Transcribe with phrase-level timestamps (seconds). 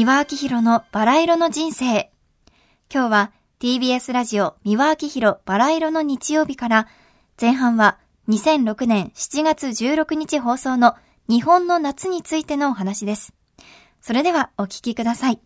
[0.00, 2.10] 三輪明宏のバラ色の人生。
[2.90, 6.88] 今日は TBS ラジオ三輪明宏バラ色の日曜日から
[7.38, 7.98] 前半は
[8.30, 10.94] 2006年7月16日放送の
[11.28, 13.34] 日本の夏についてのお話です。
[14.00, 15.40] それではお聞きください。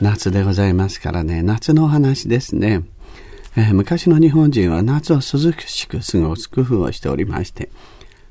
[0.00, 2.82] 夏でございますからね、夏のお話ですね。
[3.56, 7.70] えー、昔の日本人は夏を涼しく過ごす工夫をしておりまして、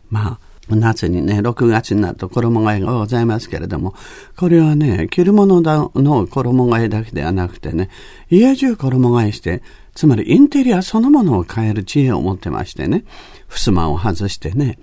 [0.09, 3.94] まあ、夏にね、6月になると衣替えがございますけれども、
[4.36, 7.90] これはね、着るものの衣替えだけではなくてね、
[8.30, 9.64] 家中衣替えして、
[9.96, 13.04] つまりインテリアそのものを変える知恵を持ってましてね、
[13.48, 14.78] 襖を外してね、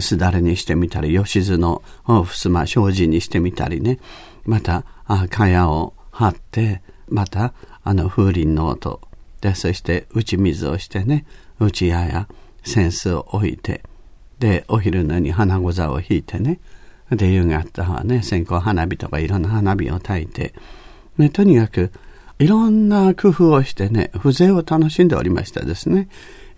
[0.00, 3.98] すだれにしてみたり、吉津の襖、障子にしてみたりね、
[4.44, 7.52] また、あ、蚊帳を張って、また、
[7.82, 9.00] あの、風鈴の音、
[9.40, 11.26] で、そして打ち水をしてね、
[11.58, 12.28] 打ち矢や
[12.66, 13.82] 扇子を置いて、
[14.44, 16.60] で、お昼のに花ござを引いてね、
[17.10, 20.52] で、夕方はね、線香花火とかいろんな花火を焚いて、
[21.16, 21.90] ね、とにかく、
[22.38, 26.08] いろんな工夫をしてね、風情を楽しんでおりましたですね。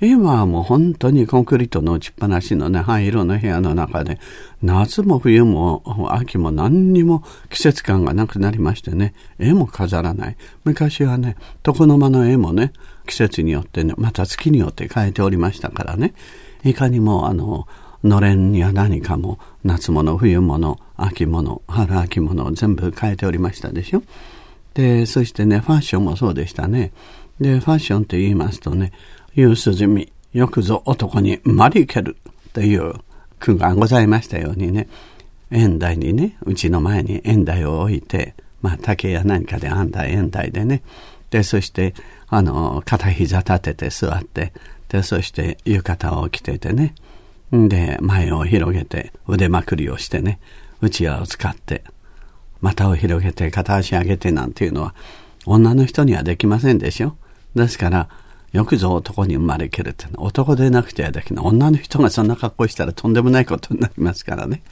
[0.00, 4.18] 今はもう本当にコンクリートの打ちっぱなしのね、灰色の部屋の中で、
[4.62, 10.36] 夏も冬も秋も何にも季節感がなくなりましてね、絵も飾らない。
[10.64, 12.72] 昔はね、床の間の絵もね、
[13.06, 16.14] 季節によってね、また月によって変えておりましたからね、
[16.68, 17.66] いかにもあの、
[18.04, 24.02] のれんや何かも夏物、冬物、秋物、春秋物全部変えておりましたでしょ？
[24.74, 26.92] で、そしてね、ファッションもそうでしたね。
[27.40, 28.92] で、ファッションと言いますとね、
[29.34, 32.16] 夕涼み、よくぞ男にまりける
[32.52, 32.94] という
[33.38, 34.88] 句がございましたようにね、
[35.50, 40.82] 縁台にね、うちの前に縁台を置いて、まあ竹や何かで編んだ縁台でね、
[41.30, 41.94] で、そして、
[42.28, 44.52] あの、片膝立てて座って、
[44.88, 46.94] で、そして浴衣を着ててね、
[47.52, 50.40] で、前を広げて腕まくりをしてね、
[50.80, 51.84] うちわを使って、
[52.60, 54.94] 股を広げて片足上げてなんていうのは、
[55.44, 57.16] 女の人にはできませんでしょ
[57.54, 58.08] ですから、
[58.52, 61.44] よくぞ男に生まれけるって男でなくてはできない。
[61.44, 64.62] 女の人がそんな格好したらとんでもないことになりますからね。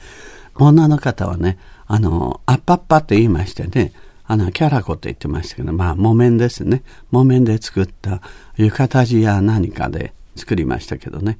[0.55, 3.91] 女の方はね、あの、アッパッパって言いましてね、
[4.27, 6.83] あの、キャラコって言ってましたけど、まあ、木綿ですね。
[7.11, 8.21] 木綿で作った
[8.57, 11.37] 浴衣地や何かで作りましたけどね。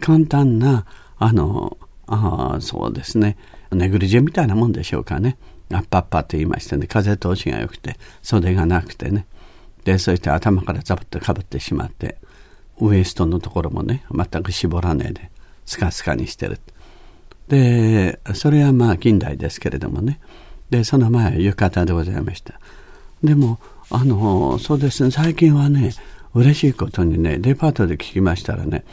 [0.00, 0.86] 簡単な、
[1.18, 1.76] あの、
[2.06, 3.36] あそうですね。
[3.70, 5.36] ネグリジェみたいなもんでしょうかね。
[5.70, 9.26] アッパッパって言いましてね、風通しが良くて、袖がなくてね。
[9.84, 12.18] で、そして頭からザブッとかぶってしまって、
[12.80, 15.30] ウエストのところもね、全く絞らねえで、
[15.66, 16.58] スカスカにしてる。
[17.48, 20.20] で、それはまあ近代ですけれどもね。
[20.74, 22.54] で、その前浴衣でございました。
[23.22, 25.92] でも、あの、そうですね、最近はね、
[26.34, 28.84] 嬉しいことにね、デパートで聞きましたらね、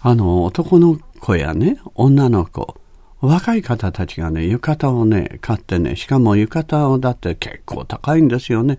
[0.00, 2.76] あの、男の子やね、女の子、
[3.22, 8.78] 若い方たちがね、浴衣をね、買ってね、しかも浴衣をだって結構高いんですよね。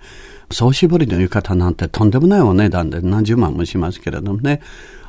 [0.51, 4.61] 総絞りの浴衣なんてとんでもないお値段で何十万もしますけれどもね。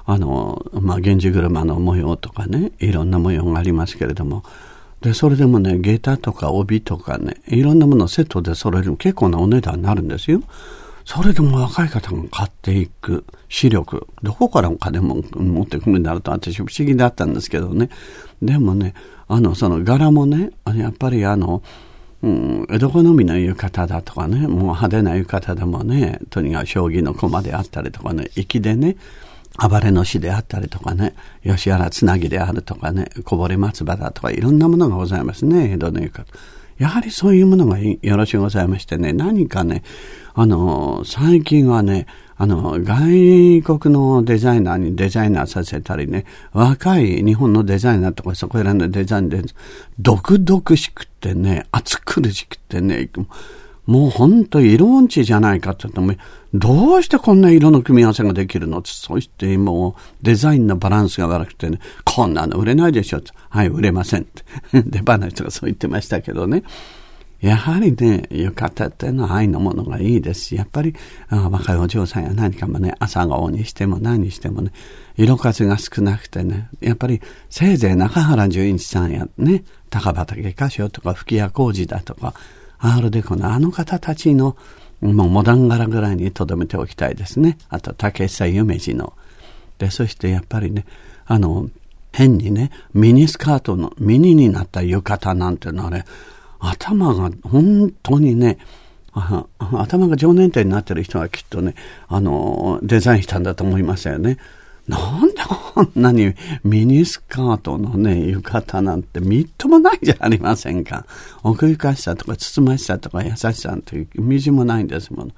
[0.07, 4.43] あの、まあ、源氏車の模様とかね、いろんな模様がありますけれども。
[5.01, 10.43] で、それでもね、下駄とか帯とかね、いろんなものをセットで揃える結構なお値段になるんですよ。
[11.05, 17.91] それでも若い方が買っていく視力、どこからお金も持ってくるんだろうと私不思議だったんですけどね。
[18.43, 18.95] でもね、
[19.29, 21.63] あの、その柄もね、やっぱりあの、
[22.23, 28.97] うん、江戸好みの浴衣だとかね、もう派手な浴衣でもね、とにかく将棋の駒であったりとかね、粋でね、
[29.59, 36.27] 暴れの死であったりとかね、吉原つなぎであるとかね、こぼれ松葉だとか、いろんなものがございますね、江戸の浴衣。
[36.79, 39.83] やはりそういうものがよろしゅうございましてね、何かね、
[40.35, 42.07] あの、最近はね、
[42.37, 49.43] あの、外国のデザイナーにデザイナーさせたりね、若い日本のデザイナーとかそこら辺のデザインで、
[49.99, 53.09] 独々しくてね、暑苦しくてね、
[53.87, 56.15] もう本当色音痴じゃないかって言っても、
[56.53, 64.45] どうしてこんな色の組み合わせができるのってそしてもうデザインのバランスが悪くてね、こんなの売れないでしょってはい、売れませんって。
[64.85, 66.63] 出花人がそう言ってましたけどね。
[67.41, 70.95] やはりね、浴衣っていうのは愛のものがいいですし、やっぱり
[71.29, 74.73] あ若いお嬢さんや何かもね、朝顔にしても何にしてもね、
[75.17, 82.35] 色数が少なくてね、やっぱりせいぜい中原純一さんやね、高畑歌唱とか吹谷浩二だとか、
[82.79, 84.57] アールデコのあの方たちの
[85.01, 87.59] もうモダン柄ぐらいに留めておきたいですね。
[87.69, 89.13] あと竹久夢二の。
[89.79, 90.87] で、そしてやっぱりね、
[91.27, 91.69] あの、
[92.13, 96.05] 変にね、ミニスカートのミニになった浴衣なんていうのはね、
[96.59, 98.59] 頭が本当にね、
[99.59, 101.75] 頭が常年点になってる人はきっとね、
[102.09, 104.39] あの、デザインしたんだと思いますよね。
[104.89, 105.35] なんで
[105.75, 111.07] こんなにミニスカートのね、浴衣なんてみっともないじゃありませんか。
[111.43, 115.33] 奥ゆかしさとか、つつましさとか、優しさというみじもないんですもの。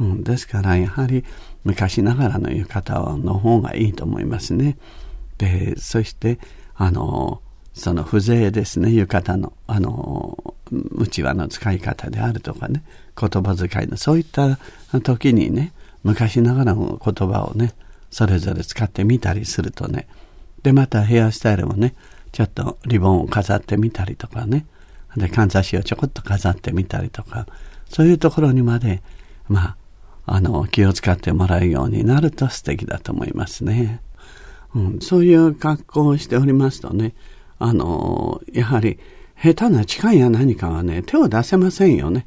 [0.00, 1.24] うん、ですから、やはり
[1.64, 4.76] 昔ながらの浴衣の方がいいと思いますね。
[5.38, 6.38] で、そして、
[6.74, 7.40] あの、
[7.74, 12.82] その風情ですね、浴衣の、あの、うちわの使い方であるとかね、
[13.18, 14.58] 言葉遣いの、そういった
[15.02, 15.72] 時にね、
[16.02, 17.72] 昔ながらの言葉をね、
[18.12, 20.06] それぞれ使ってみたりするとね、
[20.62, 21.94] で、またヘアスタイルもね、
[22.30, 24.66] ちょっとリボンを飾ってみたりとかね、
[25.16, 27.46] で、かんざしをちょこっと飾ってみたりとか、
[27.88, 29.02] そういうところにまで、
[29.48, 29.76] ま
[30.26, 34.02] あ、あの、気を使ってもらうようになると素敵だと思いますね。
[34.74, 37.14] うん、そういう格好をしておりますとね、
[37.58, 38.98] あの、やはり、
[39.42, 42.26] 下手な痴漢や何かはね、手を出せませんよね。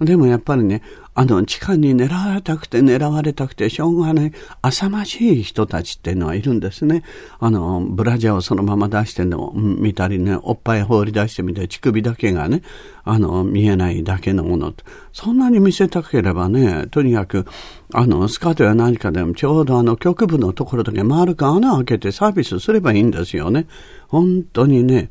[0.00, 0.82] でもやっぱりね、
[1.14, 7.02] あの、地下に狙われたくて狙われたくてしょうがない浅ましい人たちっていうのはいるんですね。
[7.40, 12.62] あの、ブラジャーをそのまま出しての見たりね、おっぱい放り出してみて、乳首だけがね、
[13.02, 14.72] あの、見えないだけのもの。
[15.12, 17.46] そんなに見せたければね、とにかく、
[17.92, 23.66] あの、スカートや何かでもちょうどあの、局部のところだけ丸く穴を開けてサービスすればいいんですよね。
[24.06, 25.10] 本当にね、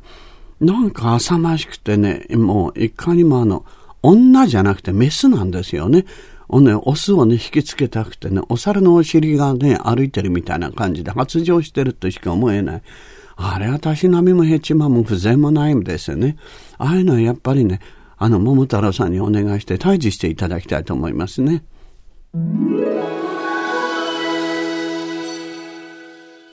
[0.60, 3.66] なんか浅ましくてね、もういかにもあの、
[4.08, 6.06] 女じゃなくてメスなんですよね。
[6.48, 12.82] おね、オスをね、引きつけたくてね、お猿のお尻がね、歩いてるみたいな感じで発情してるとしか思えない。
[13.36, 16.36] あれはたしなみもヘチマも風情もないんですよね。
[16.78, 17.80] ああいうのはやっぱりね、
[18.16, 21.62] あの、桃太郎さんにお願いして退治していただきたいと思いますね。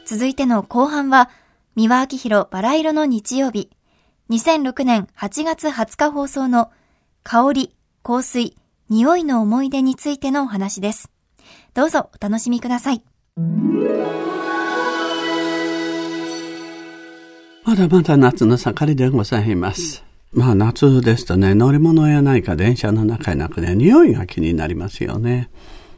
[0.06, 1.30] 続いての後半は、
[1.76, 3.70] 三輪明宏バラ色の日曜日。
[4.30, 6.70] 2006年8月20日放送の
[7.28, 7.72] 香り、
[8.04, 8.56] 香水、
[8.88, 11.10] 匂いの思い出についてのお話です。
[11.74, 13.02] どうぞお楽しみください。
[17.66, 20.04] まだまだ夏の盛りでございます。
[20.34, 25.50] まあ夏ですとね、乗り物やないか電車の中やなくね、匂いが気になりますよね。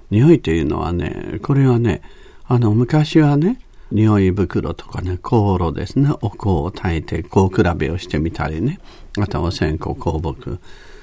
[0.09, 2.03] 匂いっていうのはね、これはね、
[2.45, 3.59] あの昔はね、
[3.91, 8.79] 匂い袋とかね、香炉ですね、お香を炊いて、香比べをしてみたりね、
[9.19, 10.61] あとお線香、香木。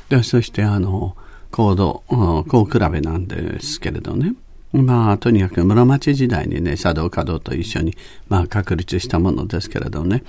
[0.08, 1.16] で、そしてあの、
[1.50, 2.02] 高度、
[2.48, 4.34] 高比べなんですけれどね。
[4.72, 7.96] まあ、とにかく室町時代にね、茶道華道と一緒に、
[8.28, 10.24] まあ、確立したものですけれどね。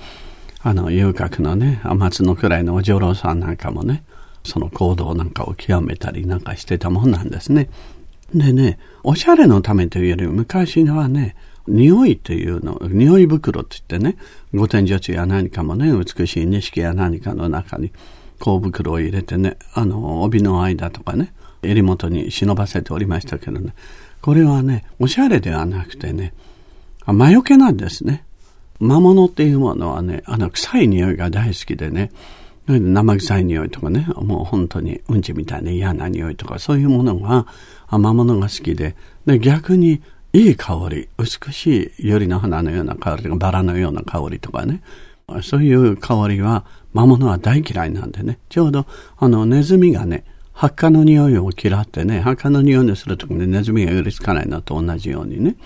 [0.62, 4.04] あの、遊郭のね、天津のくらいのお嬢さんなんかもね、
[4.44, 7.68] その行動なんかを極めたりなんかしてたもんなんですね。
[8.34, 11.36] でね、おしゃれのためというより昔のはね、
[11.66, 14.16] 匂いというの、匂い袋って言ってね、
[14.54, 17.90] 御殿女中や何かもね、美しい錦や何かの中に、
[18.38, 23.74] 香袋を入れてね、あの、帯の間とかね、襟元に忍ばせておりましたけどね、
[24.20, 26.32] これはね、おしゃれではなくてね、
[27.06, 28.24] 魔除けなんですね。
[28.78, 32.10] 魔物っていうものはね、あの、臭い匂いが大好きでね、
[32.68, 37.46] 生臭い匂いとかね、もう本当にうんちみたいな嫌な匂いとか、そういうものが、
[37.90, 44.82] 魔物が好きで、で、逆にいい香り、美しい百合の花のような香りとか、バラのような香りとかね、
[45.42, 48.86] そういう香りは魔物は大嫌いなんでね、ちょうど
[49.16, 55.56] あのネズミがね、発火の匂いを嫌ってね、発火の匂いをするときにネズミが寄りつかないのと同じようにね、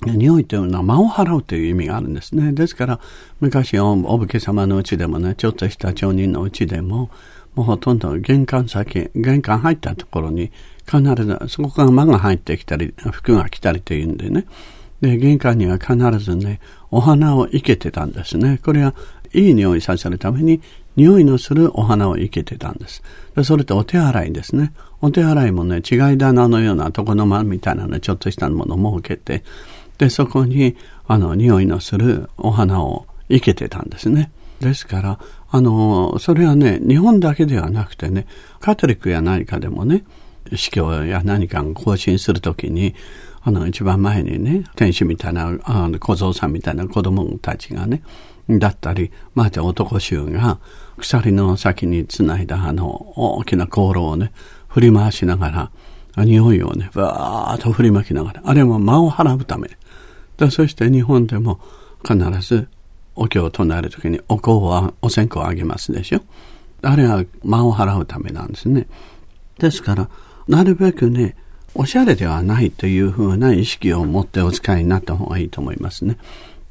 [0.00, 2.52] 匂いというのは魔を払うという意味があるんですね。
[2.52, 3.00] ですから、
[3.40, 7.10] 昔お武家様のうちでもね、ちょっとした町人のうちでも、
[7.54, 10.50] もうほとんど玄関先、玄関入ったところに、
[10.86, 14.46] 必ず、そこから魔が入ってきたり、服が来たりというんでね、
[15.04, 18.58] で、玄関には必ずね、お花を生けてたんですね。
[18.64, 18.94] これは
[19.34, 20.62] いい匂いさせるために、
[20.96, 23.02] 匂いのするお花を生けてたんです。
[23.36, 24.72] でそれとお手洗いですね。
[25.02, 29.44] お手洗いもね、違い棚のような床の間みたいなね、ちょっとしたものを設けて、
[29.98, 30.74] で、そこに、
[31.06, 34.30] あの、匂いのするお花を生けてたんですね。
[34.60, 35.18] ですから、
[35.50, 38.26] あの、それはね、日本だけではなくてね、
[38.60, 40.04] カトリックや何かでもね、
[40.54, 42.94] 司教や何かが更新するときに、
[43.44, 48.02] あの、一番前にね、天使みたいな、あの小僧さんみたいな子供たちがね、
[48.48, 50.58] だったり、また男衆が
[50.98, 54.32] 鎖の先につないだあの大きな香炉をね、
[54.68, 55.50] 振り回しなが
[56.16, 59.68] ら、匂いをね、わーっと振りまきながら、あれも魔を払うため。
[60.36, 61.60] でそして日本でも
[62.02, 62.68] 必ず
[63.14, 66.20] お経を唱えるときにお香はお線香をあげますでしょ。
[66.82, 68.86] あれは魔を払うためなんですね。
[69.58, 70.08] ですから、
[70.48, 71.36] なるべくね、
[71.74, 76.16] おしゃれではないというふうな意識を持ってお使いになった方がいいと思いますね。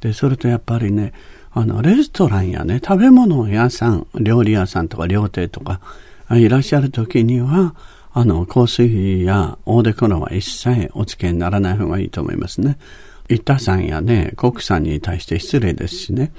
[0.02, 1.14] で、それとやっぱりね、
[1.52, 5.82] あの、レストランやね、食べ物屋さん、料理屋さんとか料亭とか、
[6.32, 7.76] いらっしゃる時には、
[8.14, 12.78] あの、香水やオーデコロは一切お付けにならない方がいいと思いますね。
[13.30, 16.32] 板さんやね、国産に対して失礼ですしね。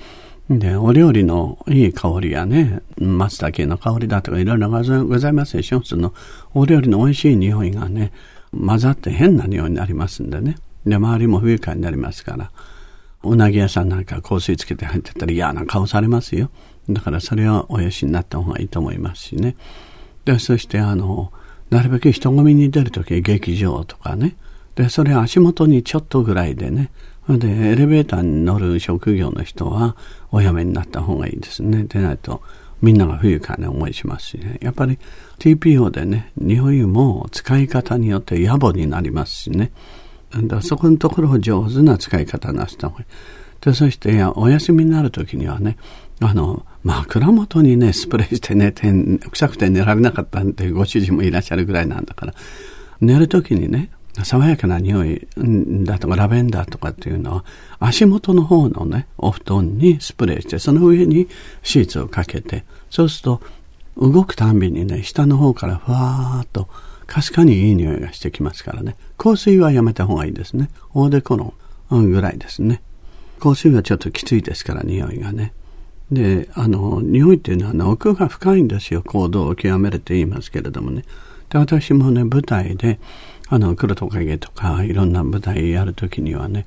[0.50, 5.82] で、お料理のいい香りやね、松茸の香りだとかいろいろございますでしょ。
[5.82, 6.12] その
[6.52, 8.12] お料理の美味しい匂いがね、
[8.54, 10.56] 混ざって変な匂いになりますんでね。
[10.86, 12.50] で、周りも不愉快になりますから。
[13.22, 16.50] うなぎ屋さんなんか香水つけて入ってたら嫌な顔されますよ。
[16.90, 19.56] だからそれはおよしになった方がいいと思いますしね。
[20.24, 21.32] で、そしてあの、
[21.70, 24.36] なるべく人混みに出るとき劇場とかね。
[24.74, 26.90] で、それ足元にちょっとぐらいでね。
[27.28, 29.96] で、エレベーターに乗る職業の人は
[30.30, 31.84] おやめになった方がいいですね。
[31.84, 32.42] でないと、
[32.84, 34.58] みんなが不愉快な思いしますしね。
[34.60, 34.98] やっぱり
[35.38, 39.72] TPO でね、匂いも使い方によって野暮になりますしね。
[40.30, 43.64] だそこのところを上手な使い方なした方がいい。
[43.64, 45.78] で、そして、お休みになるときにはね、
[46.20, 48.92] あの、枕元にね、スプレーして寝て、
[49.30, 52.34] 臭くて寝られなかったっていうご主人もいらっしゃるぐらいなんだから、
[53.00, 53.88] 寝るときにね、
[54.22, 55.26] 爽やかな匂い
[55.84, 57.44] だとかラベンダーとかっていうのは
[57.80, 61.28] 足元の方のねお布団にスプレーしてその上に
[61.62, 63.40] シーツをかけてそうすると
[63.96, 66.68] 動くたんびにね下の方からふわーっと
[67.06, 68.96] かすかにいい匂いがしてきますからね。
[69.18, 70.70] 香水はやめた方がいいですね。
[70.94, 71.54] オーデコロ
[71.94, 72.82] ンぐらいですね。
[73.40, 75.52] 香水はちょっときついですから匂いがね。
[76.10, 79.02] であの匂いっていうのは、奥が深いんですよ。
[79.02, 81.04] 行動を極めるって言いますけれどもね。
[81.54, 82.98] で私もね舞台で
[83.48, 86.66] あの黒トカゲとかいろんな舞台やるときにはね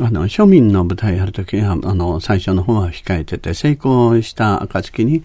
[0.00, 5.22] あの庶民の舞台やるときはあの最初の方は控えてて成功した暁に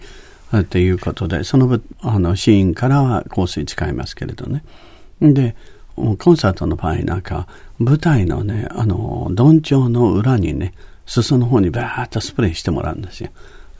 [0.56, 4.62] っていうことでそのあのシーンからは香水使いますけれどね。
[5.20, 5.56] で
[5.96, 7.48] コンサートの場合なんか
[7.80, 10.74] 舞台のねあのどんちょうの裏にね
[11.06, 13.30] 裾の方にバーッとスプレーしてもらうんですよ。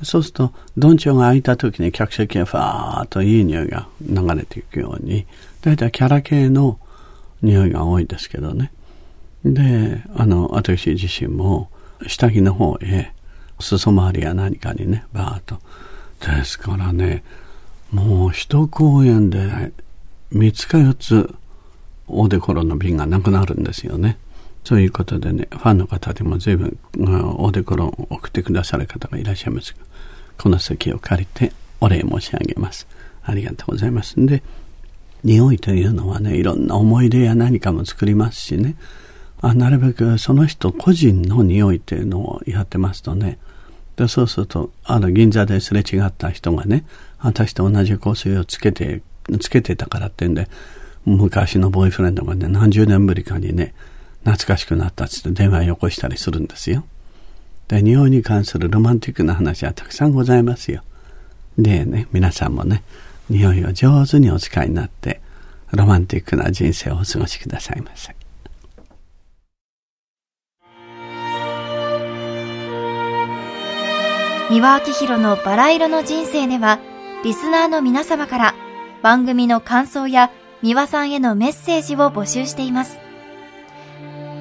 [0.02, 5.26] そうするとどんちょうが開いた時に客席がファーッといい匂いが流れていくように
[5.62, 6.78] だいたいキャラ系の
[7.42, 8.72] 匂いが多いですけどね。
[9.44, 11.68] で、あの、私自身も
[12.06, 13.12] 下着の方へ、
[13.60, 15.58] 裾周りや何かにね、バーッと。
[16.20, 17.24] ですからね、
[17.90, 19.72] もう一公演で
[20.32, 21.34] 3つか4つ
[22.06, 24.18] オーデコロの瓶がなくなるんですよね。
[24.64, 29.78] そういうことでね、ファンの方でも随分オーデコロンを送ってくださる方がいらっしゃいますが
[30.38, 32.86] この席を借りてお礼申し上げます。
[33.24, 34.20] ありがとうございます。
[34.20, 34.42] んで、
[35.24, 38.76] 匂いというのはね、いろんな思い出や何かも作りますしね、
[39.40, 43.38] あなるべくその人個人の匂いっていうのをやってますとね、
[43.96, 46.84] でそうすると、あの、銀座ですれ違った人がね、
[47.18, 49.02] 私と同じ香水をつけて、
[49.40, 50.48] つけてたからってんで、
[51.04, 53.74] 昔のボーイフレンドがね、何十年ぶりかにね、
[54.24, 56.84] 懐かしくなったっつって電話よこしたりするんですよ。
[57.68, 60.82] で、匂いに関するロマンティックな話はたくさんございますよ。
[61.58, 62.82] でね、皆さんもね、
[63.28, 65.20] 匂いを上手にお使いになって
[65.72, 68.14] ロマンティックな人生をお過ごしくださいませ。
[74.50, 76.78] 三輪明宏のバラ色の人生では
[77.24, 78.54] リスナーの皆様から
[79.02, 83.01] 番組の感想や三輪さんへのメッセージを募集しています。